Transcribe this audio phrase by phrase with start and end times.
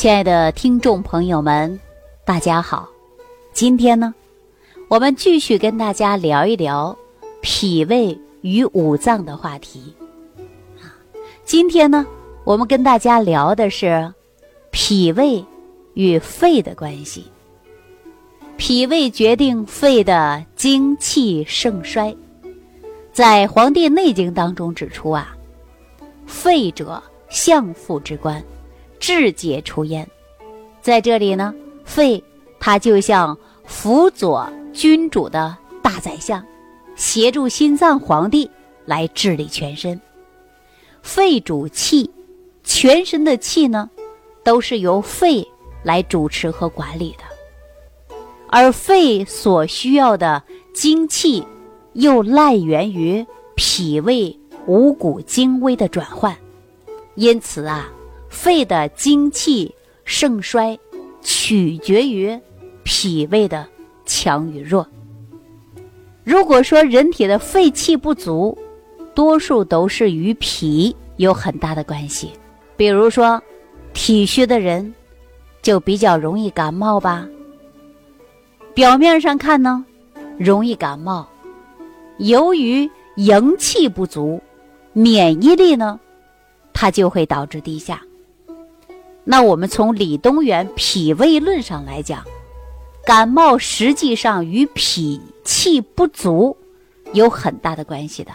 [0.00, 1.78] 亲爱的听众朋友们，
[2.24, 2.88] 大家好。
[3.52, 4.14] 今天呢，
[4.88, 6.96] 我们继续跟大家聊一聊
[7.42, 9.94] 脾胃与五脏的话题。
[11.44, 12.06] 今天呢，
[12.44, 14.10] 我们跟大家聊的是
[14.70, 15.44] 脾胃
[15.92, 17.26] 与肺的关系。
[18.56, 22.16] 脾胃决定肺的精气盛衰。
[23.12, 25.36] 在《黄帝内经》当中指出啊，
[26.24, 28.42] 肺者，相父之官。
[29.00, 30.06] 志节出焉，
[30.82, 31.52] 在这里呢，
[31.84, 32.22] 肺
[32.60, 36.44] 它就像辅佐君主的大宰相，
[36.94, 38.48] 协助心脏皇帝
[38.84, 39.98] 来治理全身。
[41.02, 42.10] 肺主气，
[42.62, 43.88] 全身的气呢，
[44.44, 45.48] 都是由肺
[45.82, 48.16] 来主持和管理的，
[48.48, 50.42] 而肺所需要的
[50.74, 51.42] 精气，
[51.94, 56.36] 又赖源于脾胃五谷精微的转换，
[57.14, 57.90] 因此啊。
[58.42, 59.70] 肺的精气
[60.06, 60.74] 盛衰，
[61.20, 62.40] 取决于
[62.84, 63.66] 脾胃的
[64.06, 64.88] 强与弱。
[66.24, 68.56] 如果说人体的肺气不足，
[69.14, 72.30] 多数都是与脾有很大的关系。
[72.78, 73.38] 比如说，
[73.92, 74.94] 体虚的人
[75.60, 77.28] 就比较容易感冒吧。
[78.72, 79.84] 表面上看呢，
[80.38, 81.28] 容易感冒，
[82.16, 84.42] 由于营气不足，
[84.94, 86.00] 免疫力呢，
[86.72, 88.00] 它就会导致低下。
[89.24, 92.24] 那我们从李东垣《脾胃论》上来讲，
[93.04, 96.56] 感冒实际上与脾气不足
[97.12, 98.30] 有很大的关系的。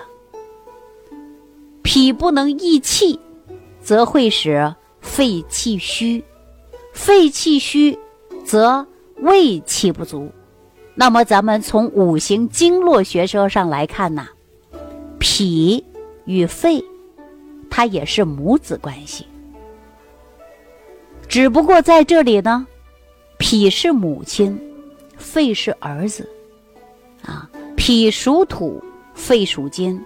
[1.81, 3.19] 脾不能益气，
[3.81, 6.21] 则会使肺气虚；
[6.93, 7.97] 肺气虚，
[8.43, 8.85] 则
[9.17, 10.29] 胃气不足。
[10.95, 14.27] 那么，咱们从五行经络学说上来看呢，
[15.19, 15.83] 脾
[16.25, 16.83] 与肺，
[17.69, 19.25] 它也是母子关系。
[21.35, 22.65] 只不过在这里呢，
[23.37, 24.57] 脾是母亲，
[25.17, 26.29] 肺是儿子，
[27.25, 28.81] 啊，脾属土，
[29.13, 30.01] 肺属金，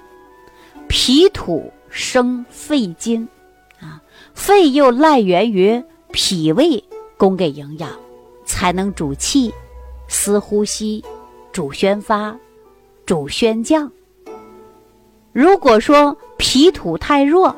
[0.87, 3.29] 脾土生肺金，
[3.79, 4.01] 啊，
[4.33, 6.83] 肺又赖源于脾胃
[7.15, 7.91] 供给营养，
[8.43, 9.53] 才能主气、
[10.07, 11.05] 司呼吸、
[11.51, 12.35] 主宣发、
[13.05, 13.91] 主宣降。
[15.31, 17.55] 如果说脾土太弱，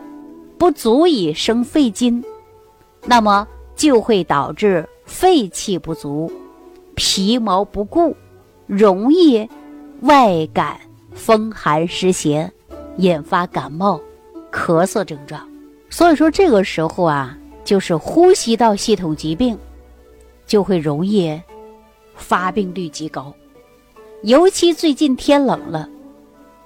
[0.58, 2.22] 不足以生肺金。
[3.06, 3.48] 那么
[3.82, 6.32] 就会导致肺气不足、
[6.94, 8.16] 皮毛不固，
[8.68, 9.50] 容易
[10.02, 10.80] 外感
[11.16, 12.48] 风寒湿邪，
[12.98, 14.00] 引发感冒、
[14.52, 15.42] 咳嗽症状。
[15.90, 19.58] 所以说这个时候啊，就是呼吸道系统疾病
[20.46, 21.42] 就会容易
[22.14, 23.34] 发病率极高。
[24.22, 25.90] 尤其最近天冷了，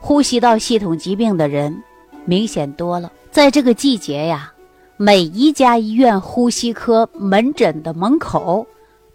[0.01, 1.81] 呼吸道系统疾病的人
[2.25, 3.09] 明显多了。
[3.31, 4.51] 在这个季节呀。
[4.97, 8.65] 每一家医院呼吸科门诊的门口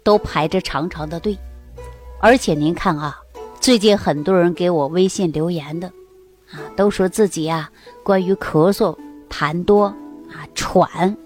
[0.03, 1.35] 都排着长长的队，
[2.19, 3.19] 而且您看啊，
[3.59, 5.87] 最近很多人给我微信留言的，
[6.51, 7.67] 啊，都说自己啊，
[8.03, 8.95] 关于咳嗽、
[9.27, 11.17] 痰多啊、喘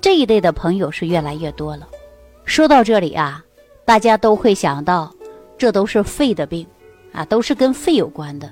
[0.00, 1.88] 这一类的朋友是越来越多了。
[2.44, 3.44] 说到这里啊，
[3.84, 5.12] 大家都会想到，
[5.58, 6.64] 这都是肺的病，
[7.10, 8.48] 啊，都是跟肺有关的，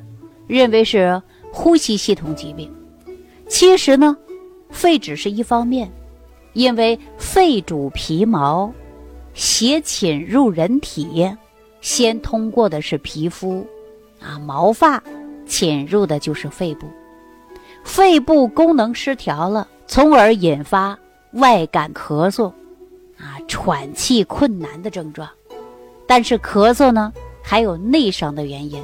[0.48, 2.68] 认为是呼吸系统疾病。
[3.48, 4.16] 其实呢。
[4.70, 5.90] 肺只是一方面，
[6.52, 8.72] 因为肺主皮毛，
[9.34, 11.30] 邪侵入人体，
[11.80, 13.66] 先通过的是皮肤，
[14.20, 15.02] 啊，毛发
[15.46, 16.86] 侵入的就是肺部，
[17.84, 20.98] 肺部功能失调了，从而引发
[21.32, 22.48] 外感咳嗽，
[23.18, 25.28] 啊，喘气困难的症状。
[26.06, 27.12] 但是咳嗽呢，
[27.42, 28.82] 还有内伤的原因，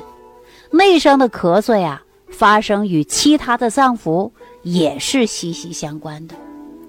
[0.71, 4.31] 内伤的咳嗽呀，发生与其他的脏腑。
[4.63, 6.35] 也是息息相关的，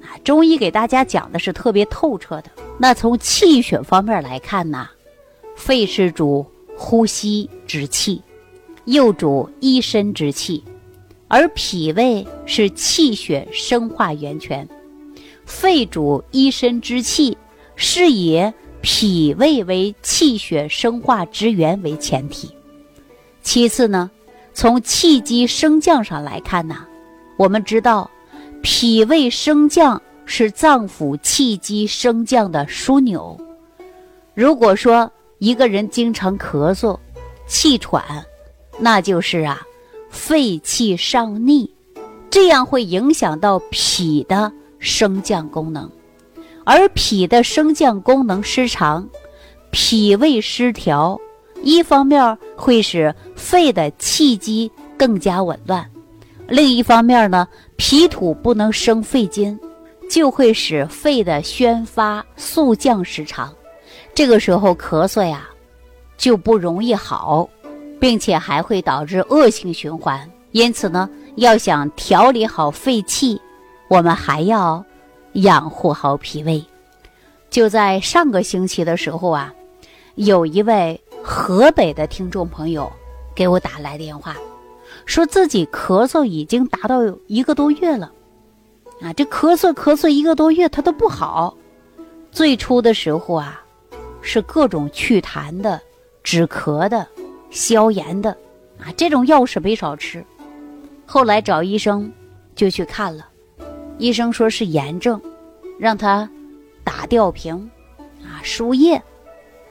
[0.01, 2.51] 啊，中医给大家讲的是特别透彻的。
[2.77, 4.87] 那从气血方面来看呢，
[5.55, 6.45] 肺是主
[6.77, 8.21] 呼吸之气，
[8.85, 10.63] 又主一身之气，
[11.27, 14.67] 而脾胃是气血生化源泉。
[15.45, 17.37] 肺主一身之气，
[17.75, 22.49] 是以脾胃为气血生化之源为前提。
[23.41, 24.09] 其次呢，
[24.53, 26.87] 从气机升降上来看呢。
[27.37, 28.09] 我们知道，
[28.61, 33.37] 脾胃升降是脏腑气机升降的枢纽。
[34.33, 36.97] 如果说一个人经常咳嗽、
[37.47, 38.03] 气喘，
[38.79, 39.61] 那就是啊，
[40.09, 41.69] 肺气上逆，
[42.29, 45.89] 这样会影响到脾的升降功能。
[46.65, 49.07] 而脾的升降功能失常，
[49.71, 51.19] 脾胃失调，
[51.61, 55.89] 一方面会使肺的气机更加紊乱。
[56.47, 57.47] 另一方面呢，
[57.77, 59.59] 脾土不能生肺金，
[60.09, 63.53] 就会使肺的宣发速降时长，
[64.13, 65.49] 这个时候咳嗽呀
[66.17, 67.49] 就不容易好，
[67.99, 70.29] 并且还会导致恶性循环。
[70.51, 73.41] 因此呢，要想调理好肺气，
[73.87, 74.83] 我们还要
[75.33, 76.63] 养护好脾胃。
[77.49, 79.51] 就在上个星期的时候啊，
[80.15, 82.91] 有一位河北的听众朋友
[83.33, 84.35] 给我打来电话，
[85.05, 88.11] 说自己咳嗽已经达到一个多月了，
[89.01, 91.55] 啊，这咳嗽咳嗽一个多月他都不好。
[92.31, 93.63] 最初的时候啊，
[94.21, 95.79] 是各种祛痰的、
[96.23, 97.07] 止咳的、
[97.49, 98.31] 消炎的，
[98.79, 100.23] 啊，这种药是没少吃。
[101.05, 102.11] 后来找医生
[102.55, 103.27] 就去看了，
[103.97, 105.21] 医生说是炎症，
[105.79, 106.29] 让他。
[106.85, 107.71] 打吊瓶，
[108.23, 109.01] 啊，输液，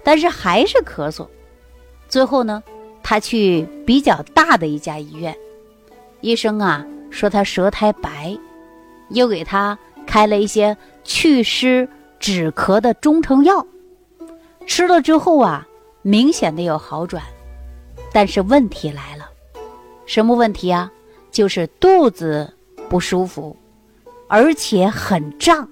[0.03, 1.27] 但是还是咳嗽。
[2.09, 2.63] 最后呢，
[3.13, 5.37] 他去比较大的一家医院，
[6.23, 8.35] 医生啊说他舌苔白，
[9.11, 10.75] 又给他开了一些
[11.05, 11.87] 祛湿
[12.19, 13.67] 止咳的中成药，
[14.67, 15.69] 吃了之后啊，
[16.01, 17.23] 明显的有好转。
[18.15, 19.29] 但是问题来了，
[20.07, 20.91] 什么问题啊？
[21.31, 22.51] 就是肚子
[22.89, 23.55] 不舒服，
[24.27, 25.69] 而且很胀。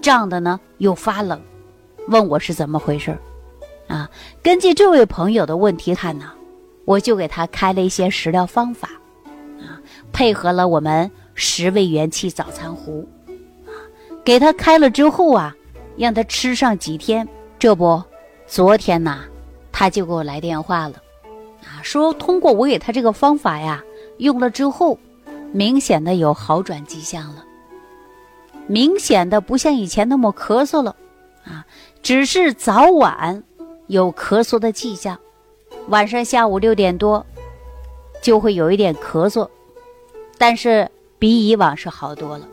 [0.00, 1.42] 胀的呢又发冷，
[2.06, 3.18] 问我是怎么回事
[3.88, 4.08] 啊？
[4.44, 6.32] 根据这位朋友的问题看呢，
[6.88, 8.88] 我就给他开了一些食疗方法，
[9.60, 9.76] 啊，
[10.10, 13.06] 配合了我们十味元气早餐壶，
[13.66, 13.76] 啊，
[14.24, 15.54] 给他开了之后啊，
[15.98, 18.02] 让他吃上几天，这不，
[18.46, 19.18] 昨天呐，
[19.70, 20.94] 他就给我来电话了，
[21.62, 23.84] 啊，说通过我给他这个方法呀，
[24.16, 24.98] 用了之后，
[25.52, 27.44] 明显的有好转迹象了。
[28.66, 30.96] 明显的不像以前那么咳嗽了，
[31.44, 31.66] 啊，
[32.02, 33.44] 只是早晚
[33.88, 35.18] 有咳嗽的迹象，
[35.88, 37.24] 晚上下午六点多
[38.22, 39.48] 就会有一点咳嗽，
[40.36, 40.88] 但是
[41.18, 42.46] 比以往是好多了。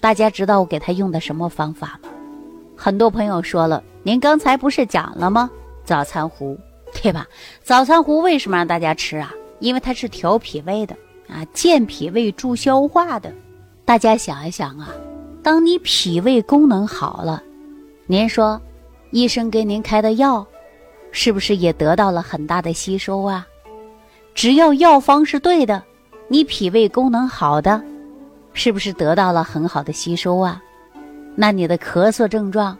[0.00, 2.08] 大家知道我给他用的什么方法吗？
[2.74, 5.50] 很多朋友说了，您刚才不是讲了吗？
[5.84, 6.56] 早餐糊，
[7.02, 7.26] 对吧？
[7.62, 9.32] 早餐糊为什么让大家吃啊？
[9.58, 10.96] 因为它是调脾胃的
[11.28, 13.32] 啊，健脾胃、助消化的。
[13.84, 14.94] 大家想一想啊。
[15.42, 17.42] 当你脾胃功能好了，
[18.06, 18.60] 您说，
[19.10, 20.46] 医生给您开的药，
[21.18, 23.46] 是不是也得到了很大的吸收啊？
[24.34, 25.82] 只要药方是对的，
[26.28, 27.82] 你脾胃功能好的，
[28.52, 30.62] 是不是得到了很好的吸收啊？
[31.34, 32.76] 那你的咳嗽症状，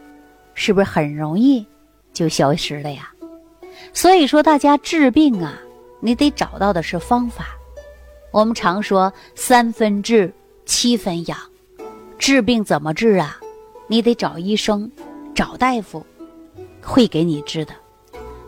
[0.53, 1.65] 是不是很容易
[2.13, 3.11] 就消失了呀？
[3.91, 5.55] 所以说，大家治病啊，
[5.99, 7.47] 你得找到的是方法。
[8.29, 10.31] 我们常说三分治，
[10.63, 11.35] 七分养。
[12.19, 13.39] 治病怎么治啊？
[13.87, 14.91] 你得找医生，
[15.33, 16.05] 找大夫，
[16.83, 17.73] 会给你治的。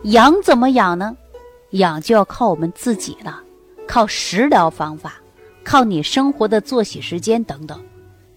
[0.04, 1.14] 养怎么养呢？
[1.72, 3.42] 养就要靠我们自己了，
[3.86, 5.14] 靠食疗方法，
[5.62, 7.78] 靠你生活的作息时间等等，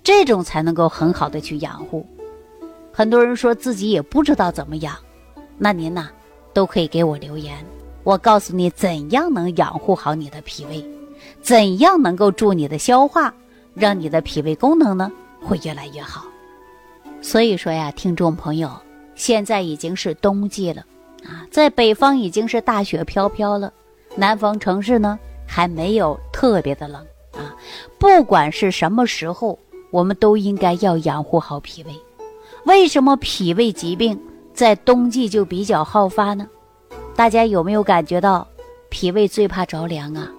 [0.04, 2.06] 这种才能够很好的去养护。
[2.92, 4.96] 很多人说自己也不知道怎么养，
[5.58, 6.10] 那您呐
[6.54, 7.58] 都可以给我留言，
[8.04, 10.86] 我告诉你怎样能养护好你的脾胃，
[11.42, 13.34] 怎样能够助你的消化，
[13.74, 15.10] 让你的脾胃功能呢？
[15.42, 16.26] 会越来越好，
[17.22, 18.70] 所以说呀，听众朋友，
[19.16, 20.86] 现在已经是冬季了
[21.26, 23.72] 啊，在北方已经是大雪飘飘了，
[24.16, 25.18] 南方城市呢
[25.48, 27.02] 还没有特别的冷
[27.34, 27.56] 啊。
[27.98, 29.58] 不管是什么时候，
[29.92, 31.92] 我们都应该要养护好脾胃。
[32.66, 34.20] 为什么脾胃疾病
[34.54, 36.48] 在冬季就比较好发呢？
[37.16, 38.48] 大家有没有感觉到
[38.90, 40.32] 脾胃最怕着凉啊？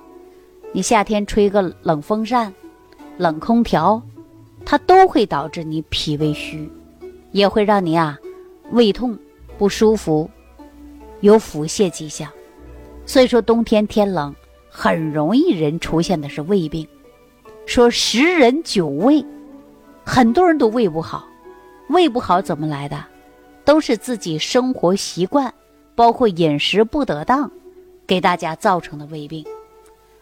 [0.72, 2.52] 你夏天吹个冷风扇、
[3.16, 4.02] 冷空调。
[4.66, 6.72] 它都会导致你脾胃虚，
[7.32, 8.18] 也会让你啊
[8.70, 9.14] 胃痛
[9.58, 10.30] 不舒服，
[11.24, 12.30] 有腹泻迹象。
[13.06, 14.34] 所以说冬天天冷，
[14.68, 16.86] 很容易人出现的是胃病。
[17.64, 19.24] 说十人九胃，
[20.04, 21.26] 很多人都胃不好，
[21.88, 23.02] 胃不好怎么来的？
[23.64, 25.52] 都是自己生活习惯，
[25.94, 27.50] 包括饮食不得当，
[28.06, 29.42] 给大家造成的胃病。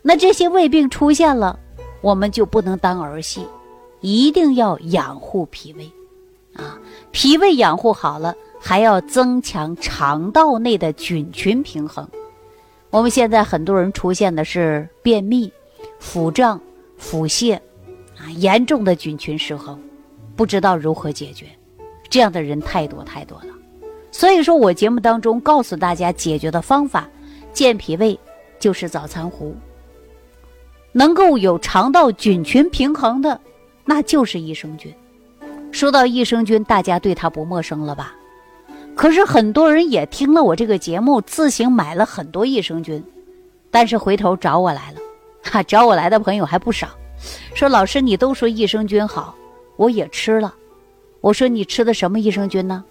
[0.02, 1.58] 那这些胃病出现了，
[2.00, 3.44] 我们就不能当儿戏。
[4.00, 5.90] 一定要养护脾胃，
[6.54, 6.78] 啊，
[7.10, 12.08] 脾胃养护好了，还要增强肠道内的菌群平衡。
[12.90, 15.52] 我们现在很多人出现的是便秘、
[15.98, 16.60] 腹胀、
[16.96, 17.56] 腹泻，
[18.16, 19.80] 啊，严重的菌群失衡，
[20.36, 21.46] 不知道如何解决，
[22.08, 23.46] 这样的人太多太多了。
[24.12, 27.08] 所以说我节目当中告诉大家解决的方法，
[27.52, 28.16] 健脾胃
[28.60, 29.56] 就是早餐糊，
[30.92, 33.40] 能够有肠道菌群平衡的。
[33.84, 34.94] 那就是益生菌。
[35.72, 38.14] 说到益生菌，大家对它不陌生了吧？
[38.94, 43.02] 可是很多人也听了我这个节目，自行买了很多益生菌，
[43.70, 44.98] 但是回头找我来了，
[45.50, 46.88] 哈，找我来的朋友还不少。
[47.54, 49.34] 说老师，你都说益生菌好，
[49.76, 50.54] 我也吃了。
[51.20, 52.84] 我说你吃的什么益生菌呢？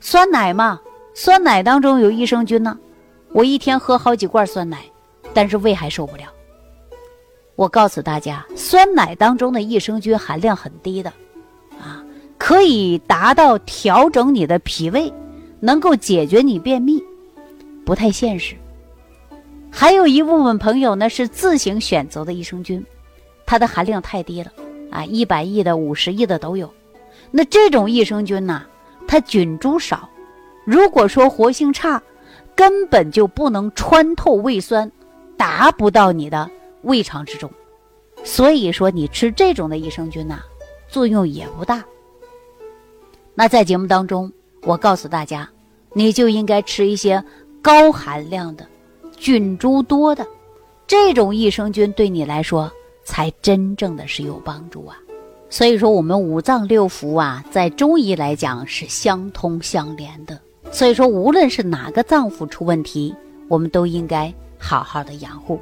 [0.00, 0.80] 酸奶嘛，
[1.14, 2.78] 酸奶当中有益生菌呢。
[3.32, 4.78] 我一天喝好几罐酸奶，
[5.32, 6.24] 但是胃还受不了。
[7.56, 11.10] 我告诉大家，酸奶当中的益生菌含量很低的，
[11.78, 12.02] 啊，
[12.38, 15.12] 可以达到调整你的脾胃，
[15.60, 17.02] 能够解决你便秘，
[17.84, 18.56] 不太现实。
[19.70, 22.84] 还有一部分朋友呢是自行选择的益生菌，
[23.46, 24.52] 它的含量太低了，
[24.90, 26.72] 啊，一百亿的、五十亿的都有。
[27.30, 28.64] 那这种益生菌呢，
[29.06, 30.08] 它菌株少，
[30.64, 32.02] 如果说活性差，
[32.56, 34.90] 根本就不能穿透胃酸，
[35.36, 36.50] 达不到你的。
[36.82, 37.50] 胃肠之中，
[38.24, 40.40] 所以说你吃这种的益生菌呢，
[40.88, 41.84] 作用也不大。
[43.34, 45.48] 那在节目当中，我告诉大家，
[45.92, 47.22] 你就应该吃一些
[47.62, 48.66] 高含量的、
[49.16, 50.26] 菌株多的
[50.86, 52.70] 这种益生菌，对你来说
[53.04, 54.96] 才真正的是有帮助啊。
[55.48, 60.38] 所以说，我们五脏六腑啊，在中医来讲是相通相连的。
[60.70, 63.14] 所以说，无论是哪个脏腑出问题，
[63.48, 65.60] 我们都应该好好的养护。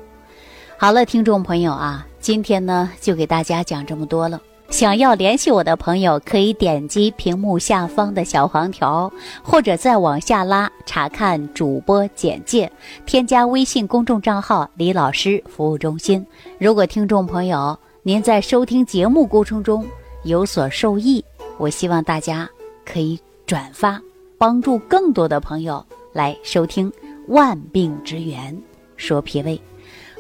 [0.77, 4.41] 好了，听众朋友啊，今天呢就给大家讲这么多了。
[4.71, 9.11] 想要联系我的朋友，可以点击屏幕下方的小黄条，
[9.43, 12.71] 或者再往下拉查看主播简介，
[13.07, 16.25] 添加微信公众账号“李老师服务中心”。
[16.61, 19.85] 如果听众朋友您在收听节目过程中
[20.25, 21.25] 有所受益，
[21.57, 22.49] 我希望大家
[22.85, 24.01] 可以转发，
[24.37, 26.91] 帮助更多的朋友来收听
[27.29, 28.57] 《万病之源
[28.99, 29.57] 说脾胃》。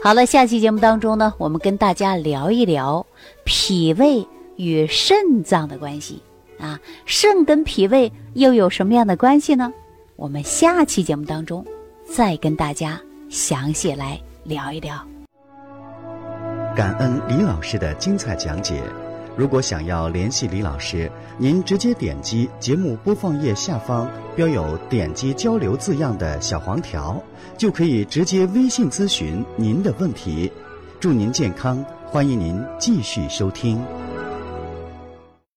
[0.03, 3.05] 好了，下期节目当中呢，我们跟大家聊一聊
[3.45, 4.27] 脾胃
[4.59, 6.21] 与肾脏的关系
[6.59, 9.73] 啊，肾跟脾胃又有什么样的关系呢？
[10.17, 11.65] 我们下期节目当中
[12.05, 13.01] 再跟大家
[13.31, 14.95] 详细来聊一聊。
[16.77, 18.83] 感恩李老师的精彩讲解。
[19.37, 27.23] 如果想要联系李老师，您直接点击节目播放页下方标有“点击交流”字样的小黄条，
[27.57, 30.51] 就可以直接微信咨询您的问题。
[30.99, 33.81] 祝您健康，欢迎您继续收听。